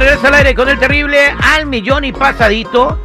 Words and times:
Regreso 0.00 0.28
al 0.28 0.34
aire 0.34 0.54
con 0.54 0.66
el 0.70 0.78
terrible 0.78 1.18
al 1.42 1.66
millón 1.66 2.06
y 2.06 2.12
pasadito. 2.12 2.98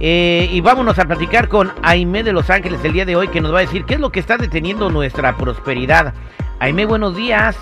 Eh, 0.00 0.48
y 0.50 0.60
vámonos 0.60 0.98
a 0.98 1.04
platicar 1.04 1.46
con 1.46 1.72
Aime 1.82 2.24
de 2.24 2.32
Los 2.32 2.50
Ángeles 2.50 2.80
el 2.82 2.92
día 2.92 3.04
de 3.04 3.14
hoy 3.14 3.28
que 3.28 3.40
nos 3.40 3.54
va 3.54 3.58
a 3.58 3.60
decir 3.60 3.84
qué 3.84 3.94
es 3.94 4.00
lo 4.00 4.10
que 4.10 4.18
está 4.18 4.36
deteniendo 4.36 4.90
nuestra 4.90 5.36
prosperidad. 5.36 6.12
Aime, 6.58 6.86
buenos 6.86 7.14
días. 7.14 7.56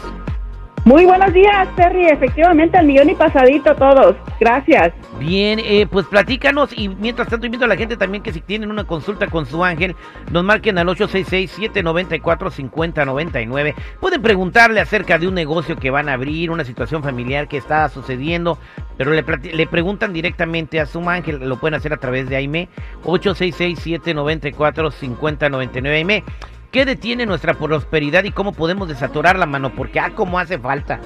Muy 0.88 1.04
buenos 1.04 1.32
días, 1.34 1.68
Terry. 1.76 2.06
Efectivamente, 2.06 2.78
al 2.78 2.86
millón 2.86 3.10
y 3.10 3.14
pasadito 3.14 3.74
todos. 3.74 4.16
Gracias. 4.40 4.94
Bien, 5.18 5.60
eh, 5.62 5.86
pues 5.86 6.06
platícanos 6.06 6.70
y 6.74 6.88
mientras 6.88 7.28
tanto 7.28 7.44
invito 7.44 7.66
a 7.66 7.68
la 7.68 7.76
gente 7.76 7.98
también 7.98 8.22
que 8.22 8.32
si 8.32 8.40
tienen 8.40 8.70
una 8.70 8.84
consulta 8.84 9.26
con 9.26 9.44
su 9.44 9.62
ángel, 9.62 9.94
nos 10.32 10.44
marquen 10.44 10.78
al 10.78 10.88
866-794-5099. 10.88 13.74
Pueden 14.00 14.22
preguntarle 14.22 14.80
acerca 14.80 15.18
de 15.18 15.28
un 15.28 15.34
negocio 15.34 15.76
que 15.76 15.90
van 15.90 16.08
a 16.08 16.14
abrir, 16.14 16.50
una 16.50 16.64
situación 16.64 17.02
familiar 17.02 17.48
que 17.48 17.58
está 17.58 17.86
sucediendo, 17.90 18.56
pero 18.96 19.10
le, 19.10 19.22
le 19.52 19.66
preguntan 19.66 20.14
directamente 20.14 20.80
a 20.80 20.86
su 20.86 21.06
ángel, 21.06 21.46
lo 21.46 21.60
pueden 21.60 21.74
hacer 21.74 21.92
a 21.92 21.98
través 21.98 22.30
de 22.30 22.36
AIME, 22.36 22.70
866-794-5099. 23.04 25.86
AIME, 25.86 26.24
¿Qué 26.70 26.84
detiene 26.84 27.24
nuestra 27.24 27.54
prosperidad 27.54 28.24
y 28.24 28.30
cómo 28.30 28.52
podemos 28.52 28.88
desatorar 28.88 29.38
la 29.38 29.46
mano? 29.46 29.70
Porque, 29.70 30.00
ah, 30.00 30.12
cómo 30.14 30.38
hace 30.38 30.58
falta. 30.58 31.00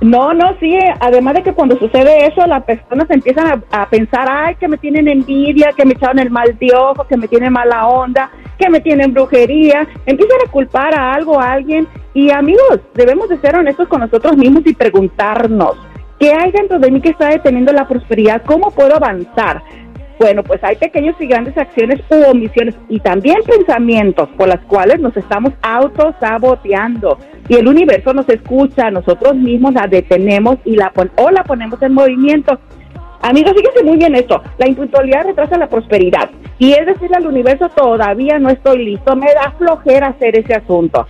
No, 0.00 0.32
no, 0.32 0.56
sí, 0.60 0.78
además 1.00 1.34
de 1.34 1.42
que 1.42 1.52
cuando 1.54 1.76
sucede 1.76 2.26
eso, 2.26 2.46
las 2.46 2.62
personas 2.62 3.10
empiezan 3.10 3.64
a, 3.72 3.88
pensar, 3.88 4.28
ay, 4.30 4.54
que 4.54 4.68
me 4.68 4.76
tienen 4.76 5.08
envidia, 5.08 5.72
que 5.76 5.84
me 5.84 5.94
echaron 5.94 6.20
el 6.20 6.30
mal 6.30 6.56
de 6.56 6.68
ojo, 6.72 7.04
que 7.08 7.16
me 7.16 7.26
tienen 7.26 7.52
mala 7.52 7.88
onda, 7.88 8.30
que 8.58 8.70
me 8.70 8.80
tienen 8.80 9.12
brujería, 9.12 9.88
empiezan 10.04 10.38
a 10.46 10.50
culpar 10.52 10.94
a 10.94 11.14
algo, 11.14 11.40
a 11.40 11.52
alguien. 11.52 11.88
Y 12.14 12.30
amigos, 12.30 12.80
debemos 12.94 13.28
de 13.28 13.38
ser 13.38 13.56
honestos 13.56 13.88
con 13.88 14.00
nosotros 14.00 14.36
mismos 14.36 14.62
y 14.66 14.74
preguntarnos, 14.74 15.76
¿qué 16.20 16.32
hay 16.32 16.52
dentro 16.52 16.78
de 16.78 16.92
mí 16.92 17.00
que 17.00 17.10
está 17.10 17.30
deteniendo 17.30 17.72
la 17.72 17.88
prosperidad? 17.88 18.42
¿Cómo 18.44 18.70
puedo 18.70 18.94
avanzar? 18.94 19.62
Bueno, 20.18 20.42
pues 20.42 20.64
hay 20.64 20.76
pequeñas 20.76 21.14
y 21.20 21.26
grandes 21.26 21.56
acciones 21.58 22.00
u 22.10 22.30
omisiones 22.30 22.74
y 22.88 23.00
también 23.00 23.36
pensamientos 23.46 24.28
por 24.38 24.48
las 24.48 24.60
cuales 24.60 24.98
nos 25.00 25.14
estamos 25.16 25.52
autosaboteando. 25.60 27.18
Y 27.48 27.56
el 27.56 27.68
universo 27.68 28.14
nos 28.14 28.28
escucha, 28.28 28.90
nosotros 28.90 29.34
mismos 29.34 29.74
la 29.74 29.86
detenemos 29.86 30.56
y 30.64 30.76
la 30.76 30.90
o 31.16 31.30
la 31.30 31.44
ponemos 31.44 31.80
en 31.82 31.92
movimiento. 31.92 32.58
Amigos, 33.20 33.52
fíjense 33.56 33.84
muy 33.84 33.98
bien 33.98 34.14
esto. 34.14 34.42
La 34.58 34.68
impuntualidad 34.68 35.24
retrasa 35.26 35.58
la 35.58 35.68
prosperidad. 35.68 36.30
Y 36.58 36.72
es 36.72 36.86
decirle 36.86 37.16
al 37.16 37.26
universo, 37.26 37.68
todavía 37.68 38.38
no 38.38 38.48
estoy 38.48 38.84
listo, 38.84 39.14
me 39.16 39.26
da 39.26 39.52
flojera 39.58 40.08
hacer 40.08 40.38
ese 40.38 40.54
asunto. 40.54 41.06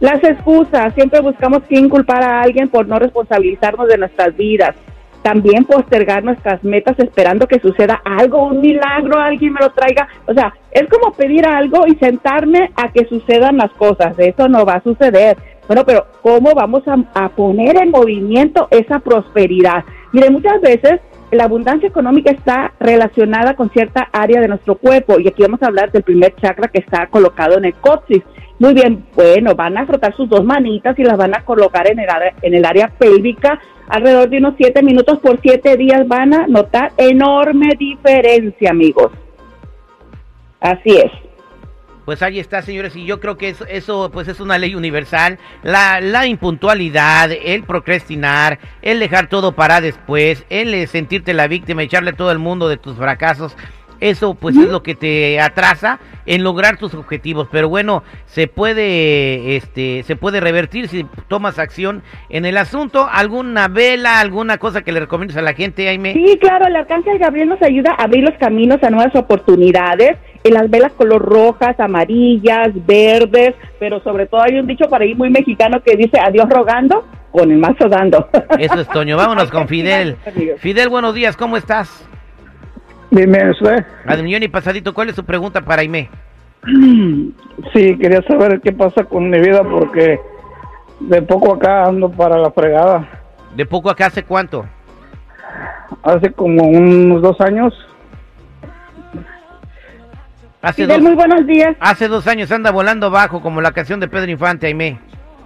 Las 0.00 0.22
excusas, 0.22 0.92
siempre 0.94 1.20
buscamos 1.20 1.60
quién 1.68 1.88
culpar 1.88 2.22
a 2.22 2.42
alguien 2.42 2.68
por 2.68 2.86
no 2.86 2.98
responsabilizarnos 2.98 3.88
de 3.88 3.98
nuestras 3.98 4.36
vidas 4.36 4.74
también 5.22 5.64
postergar 5.64 6.24
nuestras 6.24 6.62
metas 6.64 6.98
esperando 6.98 7.46
que 7.46 7.60
suceda 7.60 8.00
algo, 8.04 8.46
un 8.46 8.60
milagro, 8.60 9.18
alguien 9.18 9.52
me 9.52 9.60
lo 9.60 9.70
traiga. 9.70 10.08
O 10.26 10.32
sea, 10.32 10.54
es 10.70 10.88
como 10.88 11.12
pedir 11.12 11.46
algo 11.46 11.86
y 11.86 11.96
sentarme 11.96 12.70
a 12.76 12.90
que 12.90 13.04
sucedan 13.06 13.58
las 13.58 13.70
cosas. 13.72 14.14
Eso 14.18 14.48
no 14.48 14.64
va 14.64 14.74
a 14.74 14.82
suceder. 14.82 15.36
Bueno, 15.66 15.84
pero 15.86 16.06
¿cómo 16.22 16.52
vamos 16.54 16.82
a, 16.86 17.28
poner 17.28 17.80
en 17.80 17.90
movimiento 17.90 18.66
esa 18.70 18.98
prosperidad? 18.98 19.84
Mire, 20.12 20.30
muchas 20.30 20.60
veces 20.60 21.00
la 21.30 21.44
abundancia 21.44 21.88
económica 21.88 22.32
está 22.32 22.72
relacionada 22.80 23.54
con 23.54 23.70
cierta 23.70 24.08
área 24.12 24.40
de 24.40 24.48
nuestro 24.48 24.76
cuerpo 24.76 25.20
y 25.20 25.28
aquí 25.28 25.42
vamos 25.42 25.62
a 25.62 25.66
hablar 25.66 25.92
del 25.92 26.02
primer 26.02 26.34
chakra 26.34 26.66
que 26.66 26.80
está 26.80 27.06
colocado 27.06 27.56
en 27.56 27.66
el 27.66 27.74
coxis. 27.74 28.22
Muy 28.58 28.74
bien, 28.74 29.06
bueno, 29.14 29.54
van 29.54 29.78
a 29.78 29.86
frotar 29.86 30.14
sus 30.16 30.28
dos 30.28 30.44
manitas 30.44 30.98
y 30.98 31.04
las 31.04 31.16
van 31.16 31.36
a 31.36 31.44
colocar 31.44 31.88
en 31.88 32.00
el 32.00 32.08
en 32.42 32.54
el 32.54 32.64
área 32.64 32.88
pélvica 32.88 33.60
alrededor 33.90 34.30
de 34.30 34.38
unos 34.38 34.54
siete 34.56 34.82
minutos 34.82 35.18
por 35.18 35.40
siete 35.40 35.76
días 35.76 36.06
van 36.06 36.32
a 36.32 36.46
notar 36.46 36.92
enorme 36.96 37.70
diferencia, 37.78 38.70
amigos. 38.70 39.12
Así 40.60 40.96
es. 40.96 41.10
Pues 42.04 42.22
ahí 42.22 42.40
está, 42.40 42.62
señores, 42.62 42.96
y 42.96 43.04
yo 43.04 43.20
creo 43.20 43.36
que 43.36 43.50
eso, 43.50 43.64
eso 43.66 44.10
pues 44.12 44.26
es 44.26 44.40
una 44.40 44.58
ley 44.58 44.74
universal. 44.74 45.38
La, 45.62 46.00
la 46.00 46.26
impuntualidad, 46.26 47.30
el 47.30 47.62
procrastinar, 47.62 48.58
el 48.82 48.98
dejar 48.98 49.28
todo 49.28 49.52
para 49.52 49.80
después, 49.80 50.44
el 50.50 50.88
sentirte 50.88 51.34
la 51.34 51.46
víctima, 51.46 51.82
echarle 51.82 52.12
todo 52.12 52.32
el 52.32 52.38
mundo 52.38 52.68
de 52.68 52.78
tus 52.78 52.96
fracasos, 52.96 53.56
eso 54.00 54.34
pues 54.34 54.56
es 54.56 54.68
lo 54.68 54.82
que 54.82 54.94
te 54.94 55.40
atrasa 55.40 56.00
en 56.26 56.42
lograr 56.42 56.76
tus 56.76 56.94
objetivos, 56.94 57.48
pero 57.50 57.68
bueno, 57.68 58.02
se 58.26 58.46
puede 58.46 59.56
este 59.56 60.02
se 60.04 60.16
puede 60.16 60.40
revertir 60.40 60.88
si 60.88 61.06
tomas 61.28 61.58
acción 61.58 62.02
en 62.28 62.44
el 62.44 62.56
asunto, 62.56 63.08
alguna 63.10 63.68
vela, 63.68 64.20
alguna 64.20 64.58
cosa 64.58 64.82
que 64.82 64.92
le 64.92 65.00
recomiendas 65.00 65.36
a 65.36 65.42
la 65.42 65.54
gente, 65.54 65.84
Jaime. 65.84 66.14
Sí, 66.14 66.38
claro, 66.40 66.66
el 66.66 66.76
arcángel 66.76 67.18
Gabriel 67.18 67.48
nos 67.48 67.62
ayuda 67.62 67.92
a 67.92 68.04
abrir 68.04 68.24
los 68.24 68.36
caminos 68.38 68.82
a 68.82 68.90
nuevas 68.90 69.14
oportunidades. 69.14 70.16
En 70.42 70.54
las 70.54 70.70
velas 70.70 70.92
color 70.92 71.20
rojas, 71.20 71.78
amarillas, 71.78 72.70
verdes, 72.86 73.54
pero 73.78 74.00
sobre 74.02 74.26
todo 74.26 74.42
hay 74.42 74.58
un 74.58 74.66
dicho 74.66 74.88
para 74.88 75.04
ir 75.04 75.14
muy 75.14 75.28
mexicano 75.28 75.82
que 75.82 75.96
dice 75.96 76.18
adiós 76.18 76.48
rogando, 76.48 77.04
con 77.30 77.50
el 77.50 77.58
mazo 77.58 77.88
dando. 77.88 78.28
Eso 78.58 78.80
es 78.80 78.88
Toño, 78.88 79.16
vámonos 79.16 79.50
con 79.50 79.68
Fidel. 79.68 80.16
Fidel, 80.58 80.88
buenos 80.88 81.14
días, 81.14 81.36
¿cómo 81.36 81.56
estás? 81.56 82.08
Dime 83.10 83.50
usted. 83.50 83.84
Y 84.06 84.48
Pasadito, 84.48 84.94
¿cuál 84.94 85.08
es 85.08 85.16
su 85.16 85.24
pregunta 85.24 85.60
para 85.60 85.82
Aime? 85.82 86.08
Sí, 87.72 87.98
quería 87.98 88.22
saber 88.22 88.60
qué 88.60 88.72
pasa 88.72 89.04
con 89.04 89.30
mi 89.30 89.40
vida 89.40 89.62
porque 89.64 90.20
de 91.00 91.22
poco 91.22 91.54
acá 91.54 91.84
ando 91.84 92.10
para 92.10 92.36
la 92.38 92.50
fregada. 92.50 93.08
¿De 93.54 93.66
poco 93.66 93.90
acá 93.90 94.06
hace 94.06 94.22
cuánto? 94.22 94.64
Hace 96.02 96.30
como 96.32 96.62
unos 96.64 97.22
dos 97.22 97.40
años. 97.40 97.74
Hace 100.62 100.86
dos, 100.86 101.00
muy 101.00 101.14
buenos 101.14 101.46
días. 101.46 101.74
Hace 101.80 102.06
dos 102.06 102.26
años 102.26 102.52
anda 102.52 102.70
volando 102.70 103.10
bajo 103.10 103.40
como 103.40 103.60
la 103.62 103.72
canción 103.72 103.98
de 103.98 104.08
Pedro 104.08 104.30
Infante, 104.30 104.66
Aime. 104.66 105.00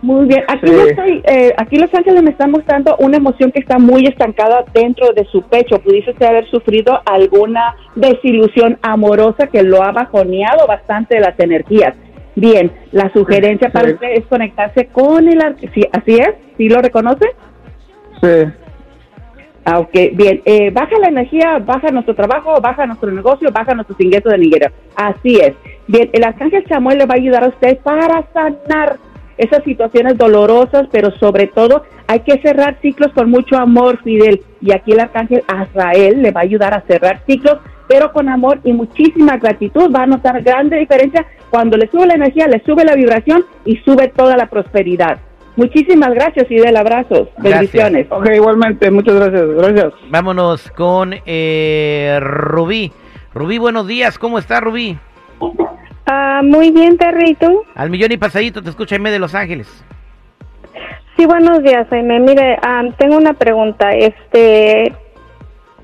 Muy 0.04 0.26
bien, 0.26 0.42
aquí 0.48 0.70
estoy, 0.70 1.22
eh, 1.24 1.54
aquí 1.56 1.76
Los 1.76 1.88
Ángeles 1.94 2.22
me 2.22 2.28
están 2.28 2.50
mostrando 2.50 2.94
una 2.98 3.16
emoción 3.16 3.50
que 3.50 3.60
está 3.60 3.78
muy 3.78 4.04
estancada 4.04 4.62
dentro 4.74 5.14
de 5.14 5.24
su 5.32 5.40
pecho. 5.44 5.78
Pudiese 5.78 6.12
haber 6.26 6.46
sufrido 6.50 7.00
alguna 7.06 7.74
desilusión 7.94 8.78
amorosa 8.82 9.46
que 9.46 9.62
lo 9.62 9.82
ha 9.82 9.92
bajoneado 9.92 10.66
bastante 10.66 11.14
de 11.14 11.22
las 11.22 11.40
energías. 11.40 11.94
Bien, 12.36 12.70
la 12.92 13.10
sugerencia 13.14 13.70
para 13.70 13.92
usted 13.92 14.08
es 14.10 14.26
conectarse 14.26 14.88
con 14.88 15.26
el... 15.26 15.40
¿Sí, 15.72 15.80
¿Así 15.90 16.16
es? 16.16 16.34
¿Sí 16.58 16.68
lo 16.68 16.82
reconoce? 16.82 17.24
Sí. 18.20 18.52
Ah, 19.64 19.78
ok, 19.78 19.94
bien. 20.12 20.42
Eh, 20.44 20.70
baja 20.70 20.98
la 21.00 21.08
energía, 21.08 21.60
baja 21.64 21.90
nuestro 21.90 22.14
trabajo, 22.14 22.60
baja 22.60 22.84
nuestro 22.84 23.10
negocio, 23.10 23.48
baja 23.50 23.74
nuestros 23.74 23.98
ingresos 23.98 24.32
de 24.32 24.38
dinero. 24.38 24.70
Así 24.96 25.40
es. 25.40 25.54
Bien, 25.86 26.10
el 26.12 26.24
arcángel 26.24 26.62
Samuel 26.68 26.98
le 26.98 27.06
va 27.06 27.14
a 27.14 27.16
ayudar 27.16 27.44
a 27.44 27.48
usted 27.48 27.78
para 27.78 28.22
sanar 28.34 28.98
esas 29.38 29.64
situaciones 29.64 30.16
dolorosas, 30.16 30.86
pero 30.90 31.10
sobre 31.18 31.46
todo 31.46 31.82
hay 32.06 32.20
que 32.20 32.40
cerrar 32.40 32.78
ciclos 32.80 33.12
con 33.12 33.30
mucho 33.30 33.56
amor, 33.56 34.02
Fidel. 34.02 34.42
Y 34.60 34.72
aquí 34.72 34.92
el 34.92 35.00
arcángel 35.00 35.42
Azrael 35.46 36.22
le 36.22 36.30
va 36.30 36.40
a 36.40 36.44
ayudar 36.44 36.74
a 36.74 36.82
cerrar 36.82 37.22
ciclos, 37.26 37.58
pero 37.88 38.12
con 38.12 38.28
amor 38.28 38.60
y 38.64 38.72
muchísima 38.72 39.36
gratitud. 39.38 39.90
Va 39.94 40.02
a 40.02 40.06
notar 40.06 40.42
grande 40.42 40.78
diferencia 40.78 41.26
cuando 41.50 41.76
le 41.76 41.88
sube 41.88 42.06
la 42.06 42.14
energía, 42.14 42.46
le 42.48 42.62
sube 42.64 42.84
la 42.84 42.94
vibración 42.94 43.44
y 43.64 43.76
sube 43.78 44.08
toda 44.08 44.36
la 44.36 44.46
prosperidad. 44.46 45.18
Muchísimas 45.56 46.12
gracias, 46.12 46.48
Fidel. 46.48 46.76
Abrazos. 46.76 47.28
Bendiciones. 47.38 48.06
Ok, 48.10 48.28
igualmente. 48.34 48.90
Muchas 48.90 49.14
gracias. 49.14 49.48
Gracias. 49.48 49.92
Vámonos 50.10 50.70
con 50.72 51.14
eh, 51.26 52.18
Rubí. 52.20 52.92
Rubí, 53.32 53.58
buenos 53.58 53.86
días. 53.86 54.18
¿Cómo 54.18 54.38
está, 54.38 54.60
Rubí? 54.60 54.98
Ah, 56.36 56.42
muy 56.42 56.72
bien, 56.72 56.96
Perrito. 56.96 57.62
Al 57.76 57.90
millón 57.90 58.10
y 58.10 58.16
pasadito, 58.16 58.60
te 58.60 58.68
escucha 58.68 58.96
Aime 58.96 59.12
de 59.12 59.20
Los 59.20 59.36
Ángeles. 59.36 59.68
Sí, 61.16 61.26
buenos 61.26 61.62
días, 61.62 61.86
Aime. 61.92 62.18
Mire, 62.18 62.58
tengo 62.98 63.18
una 63.18 63.34
pregunta. 63.34 63.92
Este, 63.92 64.92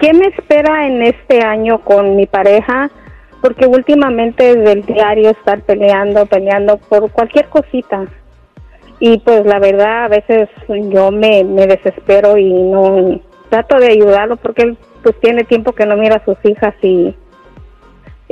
¿qué 0.00 0.12
me 0.12 0.26
espera 0.26 0.88
en 0.88 1.02
este 1.02 1.44
año 1.44 1.79
con 1.82 2.17
mi 2.17 2.26
pareja? 2.26 2.91
Porque 3.41 3.64
últimamente 3.67 4.50
es 4.50 4.56
del 4.56 4.85
diario 4.87 5.31
estar 5.31 5.61
peleando, 5.61 6.26
peleando 6.26 6.79
por 6.79 7.12
cualquier 7.12 7.49
cosita. 7.49 8.06
Y 8.99 9.19
pues 9.19 9.46
la 9.46 9.61
verdad, 9.61 10.06
a 10.06 10.08
veces 10.08 10.49
yo 10.69 11.12
me, 11.12 11.44
me 11.44 11.69
desespero 11.69 12.37
y 12.37 12.53
no 12.53 13.20
trato 13.50 13.79
de 13.79 13.93
ayudarlo 13.93 14.37
porque 14.37 14.62
él 14.62 14.79
pues 15.05 15.14
tiene 15.20 15.44
tiempo 15.44 15.75
que 15.75 15.87
no 15.87 15.96
mira 15.96 16.17
a 16.17 16.25
sus 16.25 16.38
hijas 16.44 16.75
y 16.82 17.14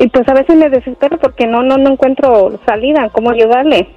y 0.01 0.09
pues 0.09 0.29
a 0.29 0.35
veces 0.35 0.57
me 0.57 0.71
desespero 0.71 1.19
porque 1.19 1.47
no 1.47 1.63
no 1.63 1.77
no 1.77 1.91
encuentro 1.91 2.59
salida, 2.65 3.11
cómo 3.11 3.31
ayudarle. 3.31 3.89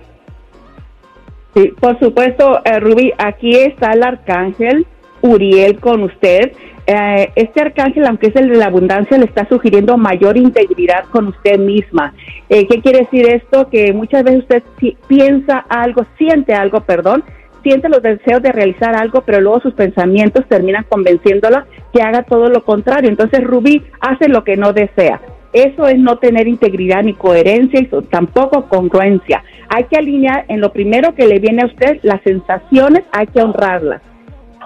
Sí, 1.54 1.74
por 1.80 2.00
supuesto, 2.00 2.62
eh, 2.64 2.80
Ruby, 2.80 3.14
aquí 3.18 3.52
está 3.56 3.92
el 3.92 4.04
arcángel 4.04 4.88
Uriel 5.22 5.80
con 5.80 6.04
usted. 6.04 6.54
Eh, 6.88 7.32
este 7.36 7.62
arcángel, 7.62 8.08
aunque 8.08 8.28
es 8.28 8.36
el 8.36 8.50
de 8.50 8.58
la 8.58 8.68
abundancia, 8.68 9.18
le 9.18 9.26
está 9.26 9.48
sugiriendo 9.48 9.98
mayor 9.98 10.38
integridad 10.38 11.06
con 11.12 11.28
usted 11.28 11.60
misma. 11.60 12.14
Eh, 12.50 12.68
¿Qué 12.68 12.82
quiere 12.82 13.00
decir 13.00 13.28
esto? 13.28 13.70
Que 13.70 13.94
muchas 13.94 14.24
veces 14.24 14.40
usted 14.40 14.64
piensa 15.08 15.60
algo, 15.70 16.06
siente 16.18 16.54
algo, 16.54 16.82
perdón, 16.82 17.24
siente 17.64 17.90
los 17.90 18.02
deseos 18.02 18.42
de 18.42 18.52
realizar 18.52 18.96
algo, 18.96 19.22
pero 19.22 19.42
luego 19.42 19.60
sus 19.60 19.74
pensamientos 19.74 20.48
terminan 20.48 20.86
convenciéndola 20.90 21.68
que 21.94 22.02
haga 22.02 22.24
todo 22.24 22.50
lo 22.50 22.64
contrario. 22.64 23.10
Entonces 23.10 23.44
Rubí 23.44 23.84
hace 24.00 24.30
lo 24.30 24.44
que 24.44 24.58
no 24.58 24.74
desea. 24.74 25.22
Eso 25.54 25.88
es 25.88 25.98
no 25.98 26.18
tener 26.18 26.48
integridad 26.48 27.04
ni 27.04 27.14
coherencia 27.14 27.80
y 27.82 27.90
tampoco 28.10 28.68
congruencia. 28.70 29.44
Hay 29.70 29.84
que 29.86 29.98
alinear 29.98 30.46
en 30.48 30.62
lo 30.62 30.72
primero 30.72 31.14
que 31.14 31.28
le 31.28 31.40
viene 31.40 31.64
a 31.64 31.66
usted, 31.66 32.00
las 32.04 32.22
sensaciones, 32.24 33.04
hay 33.12 33.28
que 33.28 33.42
honrarlas. 33.42 34.02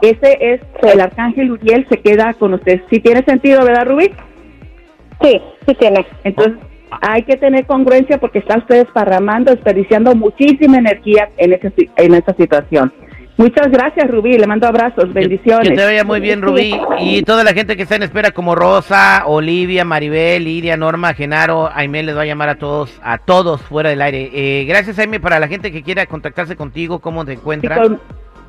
Ese 0.01 0.37
es 0.39 0.61
el 0.83 0.99
arcángel 0.99 1.51
Uriel, 1.51 1.87
se 1.89 1.97
queda 1.97 2.33
con 2.33 2.53
usted. 2.53 2.81
¿Sí 2.89 2.99
tiene 2.99 3.23
sentido, 3.23 3.63
verdad, 3.65 3.87
Rubí? 3.87 4.11
Sí, 5.21 5.41
sí 5.65 5.75
tiene. 5.75 6.05
Entonces, 6.23 6.59
hay 7.01 7.23
que 7.23 7.37
tener 7.37 7.65
congruencia 7.65 8.19
porque 8.19 8.39
está 8.39 8.57
usted 8.57 8.83
desparramando, 8.83 9.51
desperdiciando 9.51 10.15
muchísima 10.15 10.77
energía 10.77 11.29
en, 11.37 11.53
ese, 11.53 11.71
en 11.97 12.13
esta 12.13 12.33
situación. 12.35 12.91
Muchas 13.37 13.69
gracias, 13.69 14.09
Rubí. 14.09 14.37
Le 14.37 14.47
mando 14.47 14.67
abrazos, 14.67 15.13
bendiciones. 15.13 15.69
Que, 15.69 15.75
te 15.75 15.83
vaya 15.83 16.03
muy 16.03 16.21
bien, 16.21 16.41
Rubí. 16.41 16.73
Y 16.99 17.21
toda 17.23 17.43
la 17.43 17.53
gente 17.53 17.75
que 17.75 17.83
está 17.83 17.95
en 17.95 18.03
espera, 18.03 18.31
como 18.31 18.55
Rosa, 18.55 19.23
Olivia, 19.25 19.83
Maribel, 19.83 20.45
Lidia, 20.45 20.77
Norma, 20.77 21.13
Genaro, 21.13 21.69
Aime, 21.73 22.03
les 22.03 22.15
va 22.15 22.21
a 22.21 22.25
llamar 22.25 22.49
a 22.49 22.55
todos, 22.55 22.97
a 23.03 23.17
todos 23.17 23.61
fuera 23.61 23.89
del 23.89 24.01
aire. 24.01 24.29
Eh, 24.33 24.65
gracias, 24.65 24.99
Aime, 24.99 25.19
para 25.19 25.39
la 25.39 25.47
gente 25.47 25.71
que 25.71 25.83
quiera 25.83 26.05
contactarse 26.05 26.55
contigo, 26.55 26.99
¿cómo 26.99 27.25
te 27.25 27.33
encuentra? 27.33 27.77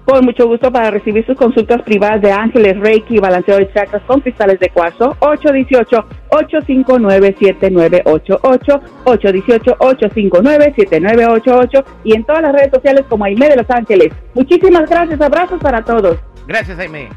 Con 0.07 0.25
mucho 0.25 0.47
gusto 0.47 0.71
para 0.71 0.93
recibir 0.93 1.27
sus 1.27 1.37
consultas 1.37 1.83
privadas 1.83 2.23
de 2.23 2.31
ángeles, 2.31 2.79
reiki, 2.79 3.19
balanceo 3.19 3.57
de 3.57 3.69
chakras 3.73 4.05
con 4.05 4.21
cristales 4.21 4.61
de 4.61 4.69
cuarzo. 4.69 5.17
818-859-7988. 6.31 8.81
818-859-7988. 9.05 11.85
Y 12.05 12.15
en 12.15 12.23
todas 12.23 12.43
las 12.43 12.53
redes 12.53 12.71
sociales 12.73 13.05
como 13.09 13.25
Aime 13.25 13.49
de 13.49 13.57
Los 13.57 13.69
Ángeles. 13.69 14.13
Muchísimas 14.35 14.89
gracias. 14.89 15.21
Abrazos 15.21 15.61
para 15.61 15.83
todos. 15.83 16.21
Gracias, 16.47 16.79
Aime. 16.79 17.09